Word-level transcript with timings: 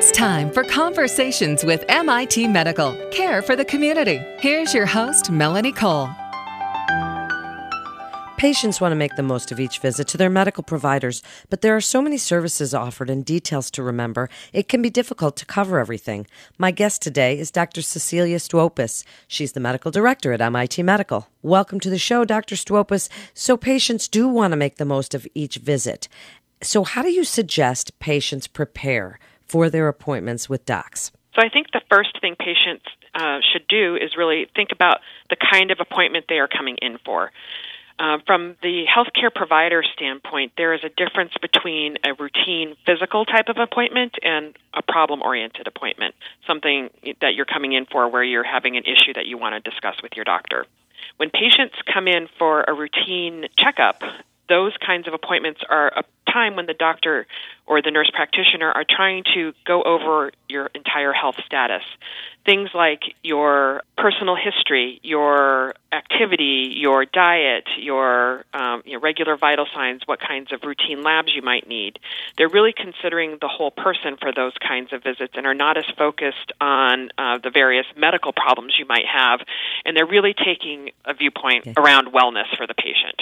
It's 0.00 0.10
time 0.12 0.50
for 0.50 0.64
Conversations 0.64 1.62
with 1.62 1.84
MIT 1.86 2.48
Medical, 2.48 2.94
care 3.10 3.42
for 3.42 3.54
the 3.54 3.66
community. 3.66 4.16
Here's 4.38 4.72
your 4.72 4.86
host, 4.86 5.30
Melanie 5.30 5.72
Cole. 5.72 6.08
Patients 8.38 8.80
want 8.80 8.92
to 8.92 8.96
make 8.96 9.16
the 9.16 9.22
most 9.22 9.52
of 9.52 9.60
each 9.60 9.78
visit 9.78 10.08
to 10.08 10.16
their 10.16 10.30
medical 10.30 10.62
providers, 10.62 11.22
but 11.50 11.60
there 11.60 11.76
are 11.76 11.82
so 11.82 12.00
many 12.00 12.16
services 12.16 12.72
offered 12.72 13.10
and 13.10 13.26
details 13.26 13.70
to 13.72 13.82
remember, 13.82 14.30
it 14.54 14.68
can 14.68 14.80
be 14.80 14.88
difficult 14.88 15.36
to 15.36 15.44
cover 15.44 15.78
everything. 15.78 16.26
My 16.56 16.70
guest 16.70 17.02
today 17.02 17.38
is 17.38 17.50
Dr. 17.50 17.82
Cecilia 17.82 18.38
Stuopis. 18.38 19.04
She's 19.28 19.52
the 19.52 19.60
medical 19.60 19.90
director 19.90 20.32
at 20.32 20.40
MIT 20.40 20.82
Medical. 20.82 21.28
Welcome 21.42 21.78
to 21.78 21.90
the 21.90 21.98
show, 21.98 22.24
Dr. 22.24 22.54
Stuopis. 22.54 23.10
So, 23.34 23.58
patients 23.58 24.08
do 24.08 24.28
want 24.28 24.52
to 24.52 24.56
make 24.56 24.76
the 24.76 24.86
most 24.86 25.14
of 25.14 25.28
each 25.34 25.56
visit. 25.56 26.08
So, 26.62 26.84
how 26.84 27.02
do 27.02 27.10
you 27.10 27.24
suggest 27.24 27.98
patients 27.98 28.46
prepare 28.46 29.18
for 29.50 29.68
their 29.68 29.88
appointments 29.88 30.48
with 30.48 30.64
docs? 30.64 31.10
So, 31.34 31.42
I 31.42 31.48
think 31.48 31.68
the 31.72 31.82
first 31.90 32.20
thing 32.20 32.36
patients 32.38 32.84
uh, 33.14 33.38
should 33.52 33.66
do 33.68 33.96
is 33.96 34.16
really 34.16 34.46
think 34.54 34.70
about 34.72 34.98
the 35.28 35.36
kind 35.36 35.70
of 35.70 35.78
appointment 35.80 36.26
they 36.28 36.38
are 36.38 36.48
coming 36.48 36.76
in 36.80 36.98
for. 37.04 37.32
Uh, 37.98 38.16
from 38.26 38.56
the 38.62 38.84
healthcare 38.86 39.34
provider 39.34 39.82
standpoint, 39.92 40.52
there 40.56 40.72
is 40.72 40.80
a 40.82 40.88
difference 40.88 41.32
between 41.42 41.96
a 42.02 42.14
routine 42.14 42.74
physical 42.86 43.26
type 43.26 43.48
of 43.48 43.58
appointment 43.58 44.14
and 44.22 44.56
a 44.72 44.80
problem 44.80 45.20
oriented 45.20 45.66
appointment, 45.66 46.14
something 46.46 46.88
that 47.20 47.34
you're 47.34 47.44
coming 47.44 47.74
in 47.74 47.84
for 47.84 48.08
where 48.08 48.24
you're 48.24 48.42
having 48.44 48.78
an 48.78 48.84
issue 48.84 49.12
that 49.14 49.26
you 49.26 49.36
want 49.36 49.52
to 49.52 49.70
discuss 49.70 49.96
with 50.02 50.12
your 50.16 50.24
doctor. 50.24 50.64
When 51.18 51.28
patients 51.28 51.74
come 51.92 52.08
in 52.08 52.28
for 52.38 52.64
a 52.66 52.72
routine 52.72 53.44
checkup, 53.58 54.02
those 54.50 54.72
kinds 54.84 55.06
of 55.06 55.14
appointments 55.14 55.60
are 55.70 55.88
a 55.96 56.04
time 56.30 56.56
when 56.56 56.66
the 56.66 56.74
doctor 56.74 57.26
or 57.66 57.80
the 57.80 57.90
nurse 57.90 58.10
practitioner 58.12 58.70
are 58.70 58.84
trying 58.88 59.22
to 59.34 59.52
go 59.64 59.82
over 59.82 60.32
your 60.48 60.66
entire 60.74 61.12
health 61.12 61.36
status. 61.46 61.82
Things 62.44 62.70
like 62.74 63.02
your 63.22 63.82
personal 63.96 64.34
history, 64.34 64.98
your 65.04 65.74
activity, 65.92 66.74
your 66.76 67.04
diet, 67.04 67.64
your, 67.78 68.44
um, 68.52 68.82
your 68.84 68.98
regular 68.98 69.36
vital 69.36 69.66
signs, 69.72 70.02
what 70.06 70.18
kinds 70.20 70.52
of 70.52 70.62
routine 70.64 71.02
labs 71.04 71.32
you 71.34 71.42
might 71.42 71.68
need. 71.68 72.00
They're 72.36 72.48
really 72.48 72.74
considering 72.76 73.38
the 73.40 73.48
whole 73.48 73.70
person 73.70 74.16
for 74.20 74.32
those 74.32 74.54
kinds 74.66 74.92
of 74.92 75.04
visits 75.04 75.34
and 75.36 75.46
are 75.46 75.54
not 75.54 75.76
as 75.76 75.84
focused 75.96 76.52
on 76.60 77.10
uh, 77.18 77.38
the 77.38 77.50
various 77.50 77.86
medical 77.96 78.32
problems 78.32 78.74
you 78.78 78.86
might 78.86 79.06
have. 79.06 79.40
And 79.84 79.96
they're 79.96 80.06
really 80.06 80.34
taking 80.34 80.90
a 81.04 81.14
viewpoint 81.14 81.68
around 81.76 82.08
wellness 82.12 82.56
for 82.56 82.66
the 82.66 82.74
patient 82.74 83.20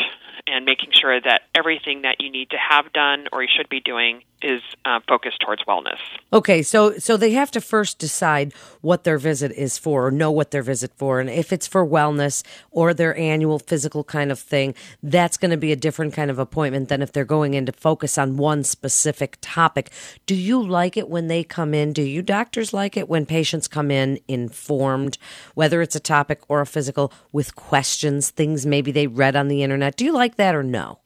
and 0.50 0.64
making 0.64 0.91
sure 0.92 1.20
that 1.20 1.42
everything 1.54 2.02
that 2.02 2.20
you 2.20 2.30
need 2.30 2.50
to 2.50 2.56
have 2.56 2.92
done 2.92 3.27
or 3.32 3.42
you 3.42 3.48
should 3.54 3.68
be 3.68 3.80
doing 3.80 4.22
is 4.42 4.62
uh, 4.84 5.00
focused 5.08 5.41
towards 5.41 5.62
wellness. 5.64 5.98
Okay, 6.32 6.62
so 6.62 6.96
so 6.98 7.16
they 7.16 7.32
have 7.32 7.50
to 7.50 7.60
first 7.60 7.98
decide 7.98 8.52
what 8.80 9.04
their 9.04 9.19
visit 9.19 9.50
is 9.52 9.78
for, 9.78 10.06
or 10.06 10.10
know 10.10 10.30
what 10.30 10.50
their 10.50 10.62
visit 10.62 10.92
for, 10.96 11.20
and 11.20 11.28
if 11.28 11.52
it's 11.52 11.66
for 11.66 11.84
wellness 11.86 12.44
or 12.70 12.94
their 12.94 13.16
annual 13.16 13.58
physical 13.58 14.04
kind 14.04 14.30
of 14.30 14.38
thing, 14.38 14.74
that's 15.02 15.36
going 15.36 15.50
to 15.50 15.56
be 15.56 15.72
a 15.72 15.76
different 15.76 16.14
kind 16.14 16.30
of 16.30 16.38
appointment 16.38 16.88
than 16.88 17.02
if 17.02 17.10
they're 17.10 17.24
going 17.24 17.54
in 17.54 17.66
to 17.66 17.72
focus 17.72 18.16
on 18.16 18.36
one 18.36 18.62
specific 18.62 19.38
topic. 19.41 19.91
Do 20.26 20.36
you 20.36 20.62
like 20.62 20.96
it 20.96 21.08
when 21.08 21.26
they 21.26 21.42
come 21.42 21.74
in? 21.74 21.92
Do 21.92 22.02
you 22.02 22.22
doctors 22.22 22.72
like 22.72 22.96
it 22.96 23.08
when 23.08 23.26
patients 23.26 23.66
come 23.66 23.91
in 23.91 24.20
informed, 24.28 25.19
whether 25.54 25.82
it's 25.82 25.96
a 25.96 26.00
topic 26.00 26.42
or 26.48 26.60
a 26.60 26.66
physical, 26.66 27.12
with 27.32 27.56
questions, 27.56 28.30
things 28.30 28.64
maybe 28.64 28.92
they 28.92 29.06
read 29.08 29.34
on 29.34 29.48
the 29.48 29.62
internet? 29.62 29.96
Do 29.96 30.04
you 30.04 30.12
like 30.12 30.36
that 30.39 30.55
or 30.55 30.62
no? 30.62 30.98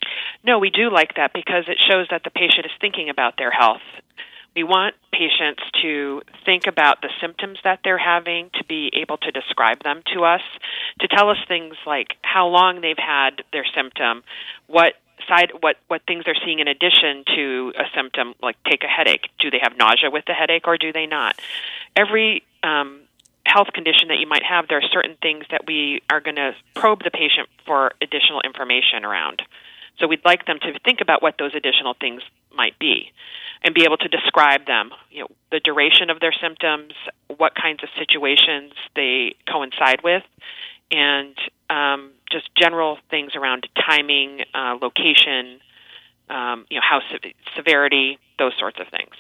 No, 0.45 0.59
we 0.59 0.71
do 0.71 0.91
like 0.91 1.15
that 1.17 1.33
because 1.33 1.65
it 1.69 1.79
shows 1.79 2.07
that 2.11 2.23
the 2.25 2.31
patient 2.31 2.67
is 2.67 2.73
thinking 2.81 3.09
about 3.09 3.37
their 3.37 3.51
health. 3.51 3.83
We 4.55 4.65
want 4.65 4.95
patients 5.13 5.63
to 5.83 6.23
think 6.45 6.67
about 6.67 7.01
the 7.01 7.09
symptoms 7.21 7.59
that 7.65 7.81
they're 7.85 7.99
having, 7.99 8.51
to 8.55 8.65
be 8.65 8.91
able 9.01 9.17
to 9.19 9.31
describe 9.31 9.83
them 9.83 10.03
to 10.15 10.25
us, 10.25 10.43
to 11.01 11.09
tell 11.09 11.31
us 11.31 11.39
things 11.49 11.75
like 11.87 12.17
how 12.23 12.49
long 12.49 12.81
they've 12.81 12.99
had 12.99 13.43
their 13.53 13.65
symptom, 13.75 14.23
what 14.67 14.95
side 15.29 15.53
what 15.61 15.77
what 15.89 16.03
things 16.07 16.25
they're 16.25 16.37
seeing 16.45 16.59
in 16.59 16.69
addition 16.69 17.25
to 17.37 17.73
a 17.79 17.85
symptom 17.95 18.35
like 18.43 18.57
take 18.69 18.83
a 18.83 18.89
headache 18.89 19.29
do 19.39 19.53
they 19.53 19.61
have 19.63 19.77
nausea 19.79 20.11
with 20.11 20.25
the 20.27 20.33
headache 20.33 20.67
or 20.67 20.77
do 20.77 20.93
they 20.93 21.07
not 21.07 21.41
every 21.95 22.43
um, 22.65 23.02
health 23.53 23.69
condition 23.75 24.09
that 24.09 24.19
you 24.19 24.27
might 24.27 24.43
have 24.43 24.67
there 24.69 24.79
are 24.79 24.91
certain 24.93 25.17
things 25.21 25.45
that 25.51 25.63
we 25.67 26.01
are 26.09 26.21
going 26.21 26.37
to 26.37 26.53
probe 26.75 27.03
the 27.05 27.11
patient 27.11 27.49
for 27.67 27.93
additional 28.01 28.41
information 28.41 29.05
around 29.05 29.43
so 29.99 30.07
we'd 30.07 30.25
like 30.25 30.47
them 30.47 30.59
to 30.61 30.79
think 30.81 31.01
about 31.01 31.23
what 31.23 31.37
those 31.39 31.55
additional 31.55 31.95
things 31.95 32.23
might 32.55 32.79
be 32.79 33.13
and 33.65 33.75
be 33.75 33.85
able 33.85 33.97
to 33.97 34.09
describe 34.09 34.67
them, 34.67 34.91
you 35.11 35.21
know, 35.21 35.29
the 35.51 35.61
duration 35.61 36.11
of 36.11 36.21
their 36.21 36.33
symptoms, 36.41 36.93
what 37.37 37.55
kinds 37.55 37.83
of 37.83 37.89
situations 37.99 38.73
they 38.97 39.37
coincide 39.49 40.03
with, 40.03 40.25
and 40.91 41.37
um, 41.71 42.11
just 42.31 42.49
general 42.57 42.99
things 43.11 43.37
around 43.37 43.69
timing, 43.89 44.41
uh, 44.55 44.77
location, 44.81 45.61
um, 46.29 46.67
you 46.71 46.77
know, 46.77 46.83
how 46.89 47.01
se- 47.11 47.35
severity, 47.55 48.19
those 48.39 48.53
sorts 48.59 48.79
of 48.81 48.89
things. 48.89 49.15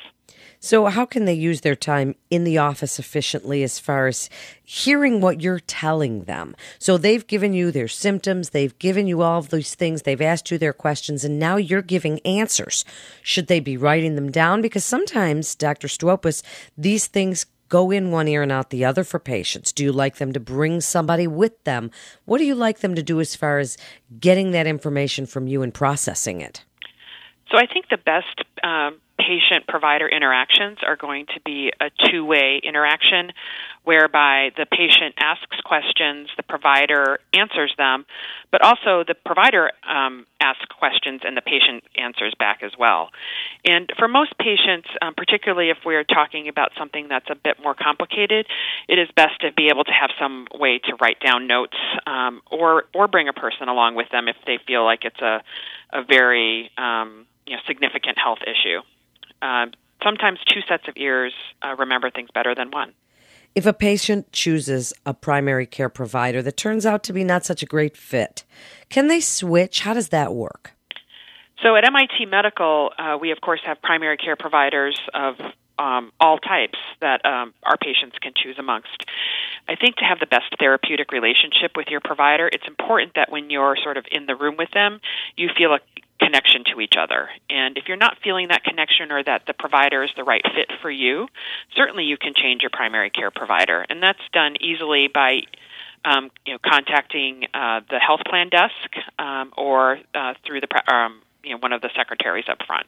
So, 0.65 0.87
how 0.87 1.07
can 1.07 1.25
they 1.25 1.35
use 1.35 1.63
their 1.63 1.75
time 1.75 2.15
in 2.31 2.45
the 2.45 2.59
office 2.59 3.01
efficiently 3.01 3.65
as 3.65 3.81
far 3.81 4.07
as 4.07 4.31
hearing 4.63 5.21
what 5.21 5.41
you're 5.41 5.59
telling 5.59 6.23
them? 6.23 6.55
So, 6.79 6.97
they've 6.97 7.27
given 7.27 7.53
you 7.53 7.73
their 7.73 7.89
symptoms, 7.89 8.51
they've 8.51 8.79
given 8.79 9.09
you 9.09 9.23
all 9.23 9.41
of 9.41 9.51
these 9.51 9.75
things, 9.75 10.03
they've 10.03 10.23
asked 10.23 10.53
you 10.53 10.59
their 10.59 10.73
questions, 10.73 11.25
and 11.25 11.41
now 11.41 11.57
you're 11.57 11.83
giving 11.83 12.21
answers. 12.21 12.85
Should 13.23 13.49
they 13.49 13.59
be 13.59 13.77
writing 13.77 14.15
them 14.15 14.31
down? 14.31 14.63
Because 14.63 14.85
sometimes, 14.85 15.57
Dr. 15.57 15.89
Stuopis, 15.89 16.45
these 16.79 17.09
things 17.09 17.47
go 17.69 17.91
in 17.91 18.13
one 18.13 18.29
ear 18.29 18.43
and 18.43 18.53
out 18.53 18.71
the 18.71 18.85
other 18.85 19.03
for 19.03 19.19
patients? 19.19 19.73
Do 19.73 19.83
you 19.83 19.91
like 19.91 20.19
them 20.19 20.33
to 20.33 20.39
bring 20.39 20.81
somebody 20.81 21.27
with 21.27 21.65
them? 21.65 21.91
What 22.25 22.39
do 22.39 22.45
you 22.45 22.55
like 22.55 22.79
them 22.79 22.95
to 22.95 23.03
do 23.03 23.19
as 23.19 23.35
far 23.35 23.59
as 23.59 23.77
getting 24.21 24.53
that 24.53 24.69
information 24.69 25.27
from 25.27 25.49
you 25.49 25.63
and 25.63 25.75
processing 25.75 26.41
it? 26.41 26.65
So 27.51 27.59
I 27.59 27.67
think 27.67 27.87
the 27.91 27.99
best 27.99 28.45
um, 28.63 29.01
patient 29.27 29.67
provider 29.69 30.09
interactions 30.09 30.79
are 30.87 30.97
going 30.97 31.27
to 31.27 31.41
be 31.45 31.73
a 31.81 31.91
two 32.11 32.25
way 32.25 32.61
interaction 32.63 33.33
whereby 33.85 34.51
the 34.57 34.67
patient 34.67 35.15
asks 35.19 35.61
questions, 35.65 36.29
the 36.37 36.43
provider 36.43 37.19
answers 37.33 37.73
them, 37.77 38.05
but 38.51 38.63
also 38.63 39.05
the 39.07 39.15
provider 39.27 39.71
um, 39.89 40.27
asks 40.41 40.65
questions 40.79 41.23
and 41.25 41.37
the 41.37 41.41
patient 41.41 41.83
answers 41.97 42.35
back 42.39 42.63
as 42.63 42.73
well. 42.79 43.11
And 43.65 43.91
for 43.99 44.09
most 44.09 44.37
patients, 44.39 44.89
um, 45.01 45.15
particularly 45.15 45.71
if 45.71 45.79
we're 45.85 46.05
talking 46.05 46.49
about 46.49 46.71
something 46.79 47.09
that's 47.09 47.29
a 47.31 47.35
bit 47.35 47.57
more 47.63 47.75
complicated, 47.75 48.47
it 48.89 48.99
is 48.99 49.09
best 49.17 49.41
to 49.41 49.53
be 49.53 49.69
able 49.69 49.85
to 49.85 49.93
have 49.93 50.11
some 50.19 50.47
way 50.55 50.79
to 50.79 50.97
write 51.01 51.19
down 51.21 51.47
notes 51.47 51.77
um, 52.07 52.41
or, 52.51 52.85
or 52.95 53.09
bring 53.09 53.29
a 53.29 53.33
person 53.33 53.69
along 53.69 53.95
with 53.95 54.09
them 54.11 54.29
if 54.29 54.37
they 54.47 54.59
feel 54.67 54.85
like 54.85 55.05
it's 55.05 55.21
a, 55.21 55.43
a 55.93 56.05
very 56.05 56.71
um, 56.79 57.27
you 57.47 57.57
know, 57.57 57.63
significant 57.67 58.19
health 58.19 58.41
issue. 58.43 58.81
Uh, 59.43 59.67
sometimes 60.03 60.39
two 60.47 60.61
sets 60.69 60.89
of 60.89 60.97
ears 60.97 61.33
uh, 61.63 61.75
remember 61.79 62.11
things 62.11 62.31
better 62.33 62.55
than 62.55 62.71
one. 62.71 62.93
If 63.55 63.67
a 63.67 63.75
patient 63.75 64.33
chooses 64.33 64.95
a 65.05 65.13
primary 65.13 65.67
care 65.67 65.91
provider 65.91 66.41
that 66.41 66.57
turns 66.57 66.87
out 66.87 67.03
to 67.05 67.13
be 67.13 67.23
not 67.23 67.45
such 67.45 67.63
a 67.63 67.67
great 67.67 67.97
fit, 67.97 68.45
can 68.89 69.09
they 69.09 69.21
switch? 69.21 69.81
How 69.81 69.93
does 69.93 70.09
that 70.09 70.33
work? 70.33 70.73
So 71.63 71.77
at 71.77 71.85
MIT 71.85 72.27
Medical, 72.27 72.91
uh, 72.99 73.19
we 73.21 73.31
of 73.31 73.41
course 73.41 73.61
have 73.67 73.81
primary 73.83 74.17
care 74.17 74.37
providers 74.37 74.99
of 75.13 75.35
um, 75.79 76.13
all 76.19 76.39
types 76.39 76.79
that 77.01 77.25
um, 77.25 77.53
our 77.63 77.77
patients 77.77 78.17
can 78.21 78.33
choose 78.35 78.57
amongst. 78.59 79.05
I 79.69 79.77
think 79.77 79.97
to 79.97 80.05
have 80.05 80.19
the 80.19 80.27
best 80.27 80.55
therapeutic 80.59 81.13
relationship 81.13 81.73
with 81.77 81.89
your 81.89 82.01
provider, 82.01 82.49
it's 82.53 82.67
important 82.67 83.13
that 83.15 83.31
when 83.31 83.51
you're 83.51 83.77
sort 83.83 83.97
of 83.97 84.05
in 84.11 84.27
the 84.27 84.35
room 84.35 84.57
with 84.57 84.71
them, 84.73 85.01
you 85.37 85.51
feel 85.57 85.75
a 85.75 85.81
connection 86.33 86.65
to 86.73 86.81
each 86.81 86.95
other. 86.99 87.29
And 87.51 87.77
if 87.77 87.85
you're 87.89 87.99
not 87.99 88.17
feeling 88.25 88.49
that 88.49 88.65
connection 88.65 89.13
or 89.13 89.23
that 89.23 89.43
the 89.47 89.53
provider 89.53 90.03
is 90.03 90.11
the 90.17 90.25
right 90.25 90.43
fit 90.55 90.71
for 90.81 90.91
you, 90.91 91.29
certainly 91.77 92.05
you 92.05 92.17
can 92.17 92.33
change 92.35 92.63
your 92.63 92.71
primary 92.71 93.11
care 93.11 93.31
provider. 93.31 93.85
And 93.91 94.03
that's 94.03 94.23
done 94.33 94.57
easily 94.61 95.09
by 95.13 95.43
um, 96.05 96.31
you 96.47 96.55
know, 96.55 96.59
contacting 96.65 97.45
uh, 97.53 97.81
the 97.91 97.99
health 97.99 98.23
plan 98.27 98.49
desk 98.49 98.73
um, 99.19 99.53
or 99.57 99.99
uh, 100.15 100.35
through 100.45 100.61
the 100.63 100.93
um, 100.93 101.21
you 101.45 101.53
know, 101.53 101.59
one 101.59 101.73
of 101.73 101.81
the 101.81 101.91
secretaries 101.97 102.45
up 102.49 102.59
front. 102.67 102.87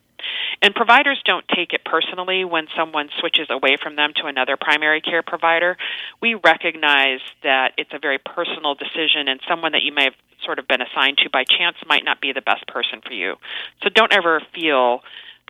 And 0.62 0.74
providers 0.74 1.20
don't 1.24 1.46
take 1.48 1.72
it 1.72 1.84
personally 1.84 2.44
when 2.44 2.66
someone 2.76 3.08
switches 3.18 3.48
away 3.50 3.76
from 3.82 3.96
them 3.96 4.12
to 4.16 4.26
another 4.26 4.56
primary 4.56 5.00
care 5.00 5.22
provider. 5.22 5.76
We 6.20 6.34
recognize 6.34 7.20
that 7.42 7.72
it's 7.76 7.90
a 7.92 7.98
very 7.98 8.18
personal 8.18 8.74
decision, 8.74 9.28
and 9.28 9.40
someone 9.48 9.72
that 9.72 9.82
you 9.82 9.92
may 9.92 10.04
have 10.04 10.14
sort 10.44 10.58
of 10.58 10.68
been 10.68 10.80
assigned 10.80 11.18
to 11.18 11.30
by 11.30 11.44
chance 11.44 11.76
might 11.86 12.04
not 12.04 12.20
be 12.20 12.32
the 12.32 12.42
best 12.42 12.66
person 12.66 13.00
for 13.04 13.12
you. 13.12 13.36
So 13.82 13.88
don't 13.88 14.12
ever 14.12 14.40
feel 14.54 15.00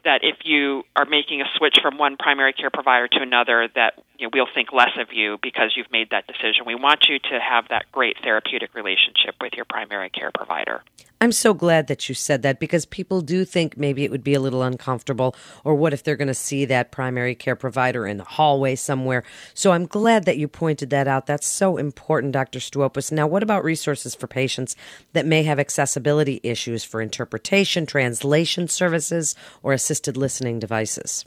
that 0.04 0.20
if 0.22 0.36
you 0.44 0.84
are 0.94 1.06
making 1.06 1.40
a 1.40 1.46
switch 1.56 1.78
from 1.82 1.98
one 1.98 2.16
primary 2.16 2.52
care 2.52 2.70
provider 2.70 3.08
to 3.08 3.20
another 3.22 3.68
that 3.74 3.94
you 4.18 4.26
know, 4.26 4.30
we'll 4.32 4.46
think 4.54 4.72
less 4.72 4.96
of 4.98 5.08
you 5.12 5.38
because 5.42 5.74
you've 5.76 5.90
made 5.90 6.10
that 6.10 6.26
decision. 6.26 6.64
We 6.66 6.74
want 6.74 7.06
you 7.08 7.18
to 7.18 7.40
have 7.40 7.68
that 7.68 7.90
great 7.92 8.16
therapeutic 8.22 8.74
relationship 8.74 9.34
with 9.40 9.54
your 9.54 9.64
primary 9.64 10.10
care 10.10 10.30
provider. 10.34 10.82
I'm 11.20 11.32
so 11.32 11.54
glad 11.54 11.86
that 11.86 12.08
you 12.08 12.14
said 12.14 12.42
that 12.42 12.60
because 12.60 12.84
people 12.84 13.22
do 13.22 13.44
think 13.44 13.78
maybe 13.78 14.04
it 14.04 14.10
would 14.10 14.24
be 14.24 14.34
a 14.34 14.40
little 14.40 14.62
uncomfortable, 14.62 15.34
or 15.64 15.74
what 15.74 15.94
if 15.94 16.02
they're 16.02 16.16
going 16.16 16.28
to 16.28 16.34
see 16.34 16.64
that 16.66 16.92
primary 16.92 17.34
care 17.34 17.56
provider 17.56 18.06
in 18.06 18.18
the 18.18 18.24
hallway 18.24 18.74
somewhere? 18.74 19.24
So 19.54 19.72
I'm 19.72 19.86
glad 19.86 20.26
that 20.26 20.36
you 20.36 20.48
pointed 20.48 20.90
that 20.90 21.08
out. 21.08 21.26
That's 21.26 21.46
so 21.46 21.76
important, 21.78 22.34
Dr. 22.34 22.58
Stuopis. 22.58 23.10
Now, 23.10 23.26
what 23.26 23.42
about 23.42 23.64
resources 23.64 24.14
for 24.14 24.26
patients 24.26 24.76
that 25.12 25.24
may 25.24 25.44
have 25.44 25.58
accessibility 25.58 26.40
issues 26.42 26.84
for 26.84 27.00
interpretation, 27.00 27.86
translation 27.86 28.68
services, 28.68 29.34
or 29.62 29.72
assisted 29.72 30.16
listening 30.16 30.58
devices? 30.58 31.24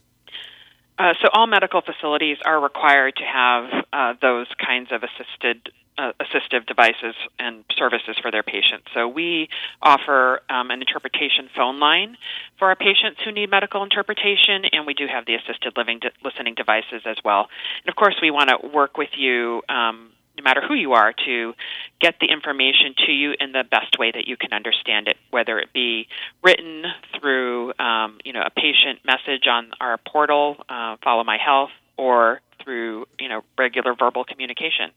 Uh, 0.98 1.14
so 1.22 1.30
all 1.34 1.48
medical 1.48 1.82
facilities 1.82 2.38
are 2.44 2.60
required 2.60 3.16
to 3.16 3.24
have 3.24 3.86
uh, 3.94 4.14
those 4.22 4.48
kinds 4.60 4.92
of 4.92 5.04
assisted 5.04 5.72
uh, 5.98 6.12
assistive 6.22 6.66
devices 6.68 7.16
and 7.40 7.64
services 7.76 8.18
for 8.22 8.30
their 8.30 8.44
patients. 8.44 8.86
So 8.94 9.08
we 9.08 9.50
offer 9.82 10.42
um, 10.50 10.70
an 10.70 10.82
interpretation 10.82 11.50
phone 11.56 11.80
line 11.80 12.18
for 12.60 12.68
our 12.68 12.76
patients 12.76 13.20
who 13.26 13.32
need 13.32 13.50
medical 13.50 13.84
interpretation, 13.84 14.66
and 14.72 14.86
we 14.86 14.94
do 14.94 15.08
have 15.08 15.26
the 15.26 15.36
assisted 15.36 15.74
living 15.76 16.00
de- 16.00 16.12
listening 16.24 16.54
devices 16.54 17.02
as 17.06 17.18
well. 17.26 17.50
And 17.84 17.90
of 17.90 17.96
course, 17.96 18.16
we 18.22 18.30
want 18.30 18.50
to 18.50 18.68
work 18.68 18.98
with 18.98 19.10
you. 19.18 19.64
Um, 19.70 20.12
no 20.38 20.44
matter 20.44 20.62
who 20.66 20.76
you 20.76 20.94
are, 20.94 21.14
to 21.26 21.54
get 22.00 22.16
the 22.22 22.28
information 22.28 22.94
to 23.06 23.12
you 23.12 23.34
in 23.40 23.52
the 23.52 23.64
best 23.70 23.98
way 23.98 24.12
that 24.12 24.28
you 24.28 24.38
can 24.38 24.54
understand 24.54 25.08
it, 25.08 25.18
whether 25.32 25.58
it 25.58 25.74
be 25.74 26.08
written 26.44 26.84
through, 27.20 27.74
um, 27.80 28.20
you 28.24 28.34
know, 28.34 28.42
a 28.46 28.52
patient 28.52 29.00
message 29.06 29.48
on 29.50 29.72
our 29.82 29.98
portal, 29.98 30.58
uh, 30.70 30.98
Follow 31.04 31.24
My 31.24 31.38
Health, 31.44 31.72
or 31.98 32.42
through, 32.64 33.06
you 33.20 33.30
know, 33.30 33.42
regular 33.58 33.96
verbal 33.96 34.24
communication. 34.24 34.92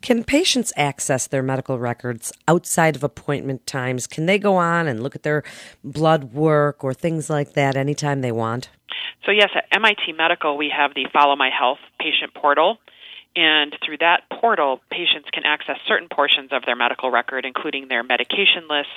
Can 0.00 0.22
patients 0.22 0.72
access 0.76 1.26
their 1.26 1.42
medical 1.42 1.78
records 1.78 2.32
outside 2.46 2.94
of 2.94 3.02
appointment 3.02 3.66
times? 3.66 4.06
Can 4.06 4.26
they 4.26 4.38
go 4.38 4.56
on 4.56 4.86
and 4.86 5.02
look 5.02 5.16
at 5.16 5.24
their 5.24 5.42
blood 5.82 6.32
work 6.32 6.84
or 6.84 6.94
things 6.94 7.28
like 7.28 7.54
that 7.54 7.76
anytime 7.76 8.20
they 8.20 8.30
want? 8.30 8.70
So, 9.24 9.32
yes, 9.32 9.50
at 9.54 9.64
MIT 9.72 10.12
Medical, 10.16 10.56
we 10.56 10.72
have 10.74 10.94
the 10.94 11.06
Follow 11.12 11.36
My 11.36 11.50
Health 11.50 11.78
patient 12.00 12.32
portal. 12.34 12.78
And 13.38 13.72
through 13.86 13.98
that 13.98 14.24
portal, 14.40 14.80
patients 14.90 15.28
can 15.32 15.44
access 15.44 15.76
certain 15.86 16.08
portions 16.08 16.50
of 16.50 16.64
their 16.66 16.74
medical 16.74 17.08
record, 17.08 17.44
including 17.44 17.86
their 17.86 18.02
medication 18.02 18.66
lists, 18.68 18.90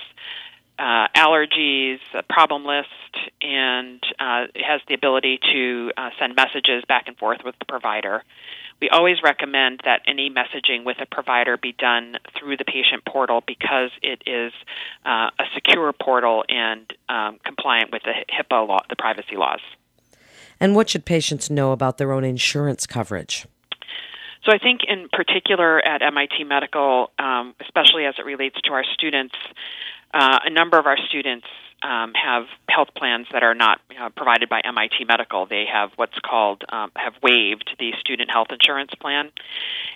uh, 0.79 1.09
allergies, 1.15 1.99
a 2.15 2.23
problem 2.23 2.65
list, 2.65 2.89
and 3.43 4.01
uh, 4.19 4.47
it 4.55 4.63
has 4.63 4.81
the 4.88 4.95
ability 4.95 5.39
to 5.53 5.91
uh, 5.95 6.09
send 6.17 6.35
messages 6.35 6.83
back 6.88 7.03
and 7.05 7.15
forth 7.19 7.41
with 7.45 7.53
the 7.59 7.65
provider. 7.65 8.23
We 8.81 8.89
always 8.89 9.17
recommend 9.23 9.81
that 9.85 10.01
any 10.07 10.31
messaging 10.31 10.85
with 10.85 10.97
a 10.99 11.05
provider 11.05 11.55
be 11.55 11.73
done 11.73 12.15
through 12.35 12.57
the 12.57 12.65
patient 12.65 13.05
portal 13.07 13.43
because 13.45 13.91
it 14.01 14.23
is 14.25 14.53
uh, 15.05 15.29
a 15.38 15.43
secure 15.53 15.93
portal 15.93 16.45
and 16.49 16.91
um, 17.09 17.38
compliant 17.45 17.91
with 17.91 18.01
the 18.01 18.13
HIPAA 18.27 18.67
law, 18.67 18.79
the 18.89 18.95
privacy 18.95 19.35
laws. 19.35 19.61
And 20.59 20.75
what 20.75 20.89
should 20.89 21.05
patients 21.05 21.51
know 21.51 21.73
about 21.73 21.99
their 21.99 22.11
own 22.11 22.23
insurance 22.23 22.88
coverage? 22.88 23.45
So 24.43 24.51
I 24.51 24.57
think, 24.57 24.81
in 24.88 25.07
particular, 25.09 25.79
at 25.79 26.01
MIT 26.01 26.43
Medical, 26.45 27.11
um, 27.19 27.53
especially 27.61 28.05
as 28.05 28.15
it 28.17 28.25
relates 28.25 28.59
to 28.61 28.71
our 28.71 28.83
students, 28.83 29.35
uh, 30.13 30.39
a 30.45 30.49
number 30.49 30.79
of 30.79 30.88
our 30.88 30.97
students 30.97 31.45
um, 31.83 32.13
have 32.13 32.45
health 32.67 32.89
plans 32.95 33.27
that 33.31 33.43
are 33.43 33.53
not 33.53 33.79
uh, 33.99 34.09
provided 34.09 34.49
by 34.49 34.61
MIT 34.61 35.05
Medical. 35.05 35.45
They 35.45 35.65
have 35.71 35.91
what's 35.95 36.17
called 36.19 36.63
um, 36.69 36.91
have 36.95 37.13
waived 37.21 37.75
the 37.79 37.93
student 37.99 38.29
health 38.29 38.47
insurance 38.51 38.91
plan, 38.99 39.31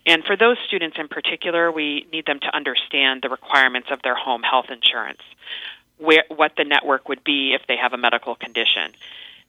and 0.06 0.24
for 0.24 0.36
those 0.36 0.57
students 0.68 0.97
in 1.00 1.07
particular, 1.07 1.71
we 1.71 2.07
need 2.12 2.25
them 2.25 2.39
to 2.39 2.56
understand 2.56 3.21
the 3.21 3.30
requirements 3.30 3.89
of 3.92 4.01
their 4.03 4.15
home 4.15 4.42
health 4.42 4.68
insurance, 4.69 5.21
where 5.97 6.24
what 6.30 6.53
the 6.57 6.63
network 6.63 7.07
would 7.07 7.24
be 7.24 7.53
if 7.53 7.62
they 7.68 7.77
have 7.77 7.94
a 7.94 7.97
medical 7.97 8.36
condition. 8.36 8.92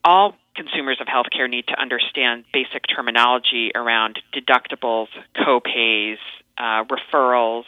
All 0.06 0.36
consumers 0.54 0.98
of 1.00 1.08
healthcare 1.08 1.50
need 1.50 1.66
to 1.66 1.80
understand 1.80 2.44
basic 2.52 2.84
terminology 2.86 3.72
around 3.74 4.20
deductibles, 4.32 5.08
copays, 5.36 6.18
uh, 6.56 6.84
referrals, 6.84 7.64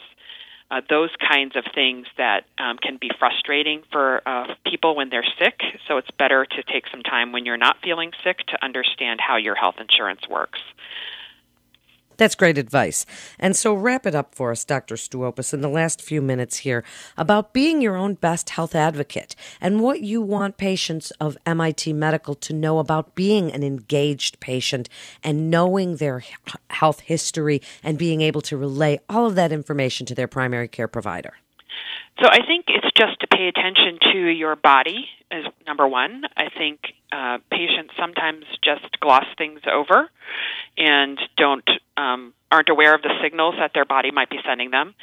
uh, 0.71 0.79
those 0.89 1.09
kinds 1.19 1.57
of 1.57 1.65
things 1.75 2.07
that 2.17 2.45
um, 2.57 2.77
can 2.77 2.95
be 2.95 3.11
frustrating 3.19 3.83
for 3.91 4.21
uh, 4.25 4.53
people 4.65 4.95
when 4.95 5.09
they're 5.09 5.27
sick. 5.37 5.59
So 5.85 5.97
it's 5.97 6.11
better 6.11 6.45
to 6.45 6.63
take 6.63 6.85
some 6.89 7.01
time 7.01 7.33
when 7.33 7.45
you're 7.45 7.57
not 7.57 7.75
feeling 7.83 8.11
sick 8.23 8.37
to 8.47 8.63
understand 8.63 9.19
how 9.19 9.35
your 9.35 9.55
health 9.55 9.75
insurance 9.77 10.21
works. 10.29 10.59
That's 12.19 12.35
great 12.35 12.57
advice. 12.57 13.05
And 13.39 13.55
so, 13.55 13.73
wrap 13.73 14.05
it 14.05 14.13
up 14.13 14.35
for 14.35 14.51
us, 14.51 14.65
Dr. 14.65 14.95
Stuopis, 14.95 15.53
in 15.53 15.61
the 15.61 15.69
last 15.69 16.01
few 16.01 16.21
minutes 16.21 16.57
here 16.57 16.83
about 17.15 17.53
being 17.53 17.81
your 17.81 17.95
own 17.95 18.15
best 18.15 18.49
health 18.49 18.75
advocate 18.75 19.37
and 19.61 19.79
what 19.79 20.01
you 20.01 20.21
want 20.21 20.57
patients 20.57 21.11
of 21.21 21.37
MIT 21.45 21.93
Medical 21.93 22.35
to 22.35 22.51
know 22.51 22.79
about 22.79 23.15
being 23.15 23.53
an 23.53 23.63
engaged 23.63 24.41
patient 24.41 24.89
and 25.23 25.49
knowing 25.49 25.95
their 25.95 26.21
health 26.69 26.99
history 26.99 27.61
and 27.83 27.97
being 27.97 28.19
able 28.19 28.41
to 28.41 28.57
relay 28.57 28.99
all 29.07 29.25
of 29.25 29.35
that 29.35 29.53
information 29.53 30.05
to 30.05 30.13
their 30.13 30.27
primary 30.27 30.67
care 30.67 30.89
provider. 30.89 31.35
So 32.21 32.27
I 32.27 32.45
think 32.45 32.65
it's 32.67 32.91
just 32.97 33.19
to 33.21 33.27
pay 33.27 33.47
attention 33.47 33.99
to 34.11 34.19
your 34.19 34.55
body 34.55 35.07
is 35.31 35.45
number 35.65 35.87
one. 35.87 36.23
I 36.35 36.49
think 36.49 36.79
uh, 37.11 37.37
patients 37.51 37.93
sometimes 37.97 38.45
just 38.61 38.99
gloss 38.99 39.25
things 39.37 39.61
over 39.71 40.09
and 40.77 41.19
don't 41.37 41.67
um, 41.97 42.33
aren't 42.51 42.69
aware 42.69 42.95
of 42.95 43.01
the 43.03 43.13
signals 43.21 43.55
that 43.59 43.71
their 43.73 43.85
body 43.85 44.11
might 44.11 44.29
be 44.29 44.39
sending 44.45 44.71
them. 44.71 44.95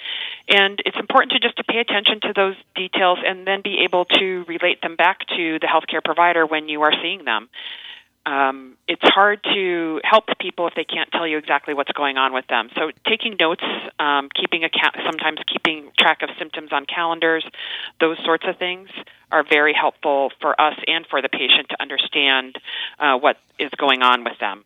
And 0.48 0.82
it's 0.84 0.96
important 0.98 1.32
to 1.32 1.38
just 1.38 1.56
to 1.56 1.64
pay 1.64 1.78
attention 1.78 2.20
to 2.22 2.32
those 2.34 2.56
details 2.74 3.18
and 3.24 3.46
then 3.46 3.62
be 3.62 3.80
able 3.84 4.04
to 4.04 4.44
relate 4.48 4.82
them 4.82 4.96
back 4.96 5.20
to 5.36 5.58
the 5.60 5.66
healthcare 5.66 6.04
provider 6.04 6.44
when 6.44 6.68
you 6.68 6.82
are 6.82 6.92
seeing 7.02 7.24
them 7.24 7.48
um, 8.26 8.76
it's 8.88 9.02
hard 9.02 9.42
to 9.44 10.00
help 10.02 10.24
people 10.40 10.66
if 10.66 10.74
they 10.74 10.84
can't 10.84 11.10
tell 11.12 11.26
you 11.26 11.38
exactly 11.38 11.74
what's 11.74 11.92
going 11.92 12.16
on 12.16 12.32
with 12.32 12.46
them. 12.48 12.68
So 12.74 12.90
taking 13.06 13.36
notes, 13.38 13.62
um, 14.00 14.28
keeping 14.34 14.64
account, 14.64 14.96
sometimes 15.04 15.38
keeping 15.46 15.90
track 15.98 16.22
of 16.22 16.30
symptoms 16.38 16.70
on 16.72 16.86
calendars, 16.86 17.46
those 18.00 18.18
sorts 18.24 18.44
of 18.46 18.58
things 18.58 18.88
are 19.30 19.44
very 19.44 19.72
helpful 19.72 20.32
for 20.40 20.60
us 20.60 20.74
and 20.88 21.06
for 21.06 21.22
the 21.22 21.28
patient 21.28 21.68
to 21.70 21.80
understand 21.80 22.56
uh, 22.98 23.16
what 23.16 23.38
is 23.58 23.70
going 23.78 24.02
on 24.02 24.24
with 24.24 24.38
them 24.40 24.64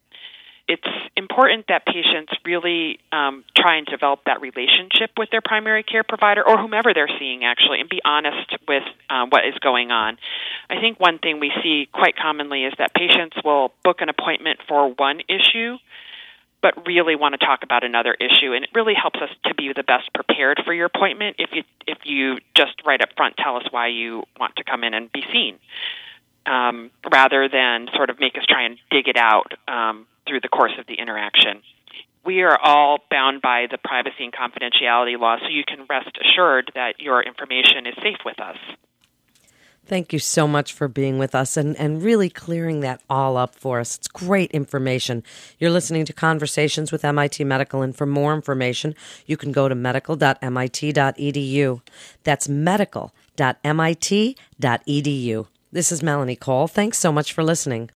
it's 0.70 0.86
important 1.16 1.66
that 1.66 1.84
patients 1.84 2.32
really 2.44 3.00
um, 3.10 3.42
try 3.56 3.76
and 3.78 3.86
develop 3.88 4.20
that 4.26 4.40
relationship 4.40 5.10
with 5.18 5.28
their 5.30 5.40
primary 5.40 5.82
care 5.82 6.04
provider 6.04 6.46
or 6.46 6.58
whomever 6.58 6.94
they're 6.94 7.10
seeing, 7.18 7.44
actually, 7.44 7.80
and 7.80 7.88
be 7.88 8.00
honest 8.04 8.54
with 8.68 8.84
um, 9.10 9.30
what 9.30 9.44
is 9.44 9.54
going 9.58 9.90
on. 9.90 10.16
I 10.70 10.80
think 10.80 11.00
one 11.00 11.18
thing 11.18 11.40
we 11.40 11.50
see 11.60 11.88
quite 11.92 12.16
commonly 12.16 12.62
is 12.64 12.72
that 12.78 12.94
patients 12.94 13.36
will 13.44 13.72
book 13.82 14.00
an 14.00 14.08
appointment 14.08 14.60
for 14.68 14.94
one 14.94 15.20
issue 15.28 15.76
but 16.62 16.86
really 16.86 17.16
want 17.16 17.32
to 17.32 17.44
talk 17.44 17.60
about 17.62 17.84
another 17.84 18.14
issue 18.20 18.52
and 18.52 18.64
it 18.64 18.70
really 18.74 18.92
helps 18.94 19.18
us 19.20 19.30
to 19.46 19.54
be 19.54 19.72
the 19.74 19.82
best 19.82 20.12
prepared 20.12 20.60
for 20.62 20.74
your 20.74 20.84
appointment 20.84 21.36
if 21.38 21.48
you 21.54 21.62
if 21.86 21.96
you 22.04 22.36
just 22.54 22.74
right 22.84 23.00
up 23.00 23.08
front 23.16 23.34
tell 23.38 23.56
us 23.56 23.64
why 23.70 23.88
you 23.88 24.24
want 24.38 24.54
to 24.56 24.62
come 24.62 24.84
in 24.84 24.92
and 24.92 25.10
be 25.10 25.22
seen 25.32 25.58
um, 26.44 26.90
rather 27.10 27.48
than 27.48 27.88
sort 27.96 28.10
of 28.10 28.20
make 28.20 28.36
us 28.36 28.44
try 28.46 28.64
and 28.64 28.76
dig 28.90 29.08
it 29.08 29.16
out 29.16 29.54
um, 29.68 30.06
through 30.30 30.40
the 30.40 30.48
course 30.48 30.72
of 30.78 30.86
the 30.86 30.94
interaction. 30.94 31.60
We 32.24 32.40
are 32.42 32.58
all 32.62 32.98
bound 33.10 33.42
by 33.42 33.66
the 33.70 33.78
privacy 33.82 34.24
and 34.24 34.32
confidentiality 34.32 35.18
law, 35.18 35.36
so 35.40 35.48
you 35.48 35.64
can 35.66 35.86
rest 35.88 36.16
assured 36.20 36.70
that 36.74 37.00
your 37.00 37.22
information 37.22 37.86
is 37.86 37.94
safe 37.96 38.18
with 38.24 38.40
us. 38.40 38.56
Thank 39.86 40.12
you 40.12 40.18
so 40.20 40.46
much 40.46 40.72
for 40.72 40.86
being 40.86 41.18
with 41.18 41.34
us 41.34 41.56
and, 41.56 41.76
and 41.76 42.00
really 42.02 42.30
clearing 42.30 42.78
that 42.80 43.02
all 43.10 43.36
up 43.36 43.56
for 43.56 43.80
us. 43.80 43.96
It's 43.96 44.06
great 44.06 44.52
information. 44.52 45.24
You're 45.58 45.72
listening 45.72 46.04
to 46.04 46.12
Conversations 46.12 46.92
with 46.92 47.04
MIT 47.04 47.42
Medical, 47.42 47.82
and 47.82 47.96
for 47.96 48.06
more 48.06 48.32
information, 48.34 48.94
you 49.26 49.36
can 49.36 49.50
go 49.50 49.68
to 49.68 49.74
medical.mit.edu. 49.74 51.80
That's 52.22 52.48
medical.mit.edu. 52.48 55.46
This 55.72 55.92
is 55.92 56.02
Melanie 56.02 56.36
Cole. 56.36 56.68
Thanks 56.68 56.98
so 56.98 57.10
much 57.10 57.32
for 57.32 57.42
listening. 57.42 57.88